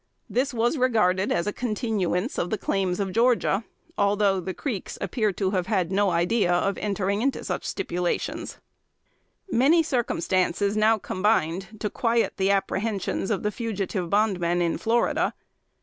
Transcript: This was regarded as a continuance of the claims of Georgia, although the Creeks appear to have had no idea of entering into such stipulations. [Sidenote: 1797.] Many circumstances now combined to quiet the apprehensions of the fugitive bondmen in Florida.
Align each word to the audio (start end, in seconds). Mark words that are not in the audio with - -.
This 0.27 0.51
was 0.51 0.79
regarded 0.79 1.31
as 1.31 1.45
a 1.45 1.53
continuance 1.53 2.39
of 2.39 2.49
the 2.49 2.57
claims 2.57 2.99
of 2.99 3.11
Georgia, 3.11 3.63
although 3.99 4.39
the 4.39 4.51
Creeks 4.51 4.97
appear 4.99 5.31
to 5.33 5.51
have 5.51 5.67
had 5.67 5.91
no 5.91 6.09
idea 6.09 6.51
of 6.51 6.79
entering 6.79 7.21
into 7.21 7.43
such 7.43 7.63
stipulations. 7.63 8.57
[Sidenote: 9.51 9.75
1797.] 9.85 10.41
Many 10.41 10.53
circumstances 10.53 10.75
now 10.75 10.97
combined 10.97 11.79
to 11.79 11.91
quiet 11.91 12.37
the 12.37 12.49
apprehensions 12.49 13.29
of 13.29 13.43
the 13.43 13.51
fugitive 13.51 14.09
bondmen 14.09 14.59
in 14.59 14.79
Florida. 14.79 15.35